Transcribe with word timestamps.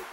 For 0.00 0.06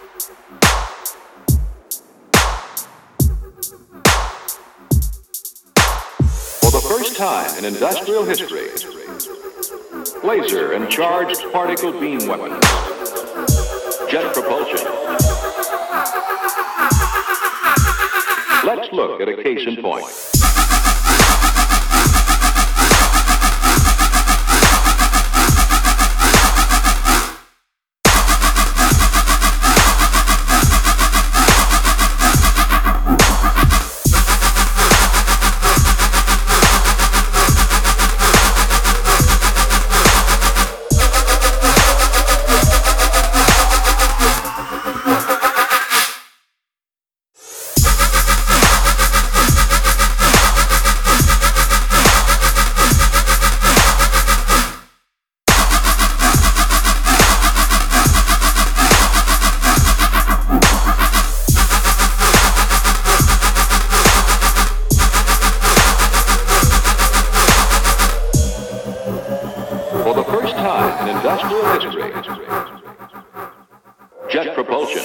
the 6.70 6.84
first 6.86 7.16
time 7.16 7.56
in 7.56 7.64
industrial 7.64 8.24
history, 8.24 8.68
laser 10.22 10.72
and 10.72 10.90
charged 10.90 11.42
particle 11.52 11.92
beam 11.92 12.26
weapons, 12.26 12.62
jet 14.10 14.34
propulsion. 14.34 14.86
Let's 18.66 18.92
look 18.92 19.22
at 19.22 19.28
a 19.30 19.42
case 19.42 19.66
in 19.66 19.80
point. 19.80 20.37
For 70.08 70.14
the 70.14 70.24
first 70.24 70.54
time 70.54 71.06
in 71.06 71.16
industrial 71.16 71.66
history, 71.74 72.10
jet 74.30 74.54
propulsion. 74.54 75.04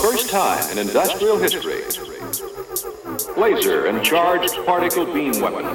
First 0.00 0.30
time 0.30 0.70
in 0.70 0.78
industrial 0.78 1.36
history, 1.36 1.82
laser 3.36 3.86
and 3.86 4.02
charged 4.02 4.54
particle 4.64 5.04
beam 5.04 5.38
weapons, 5.40 5.74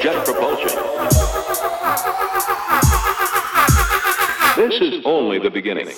jet 0.00 0.24
propulsion. 0.24 0.78
This 4.56 4.80
is 4.80 5.04
only 5.04 5.38
the 5.38 5.50
beginning. 5.50 5.88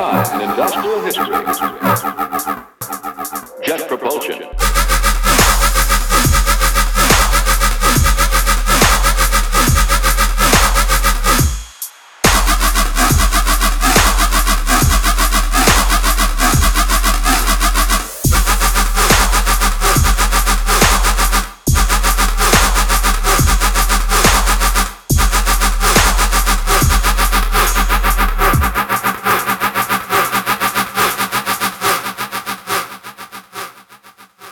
Time 0.00 0.40
in 0.40 0.48
industrial 0.48 1.02
history, 1.02 1.28
jet 3.66 3.86
propulsion. 3.86 4.99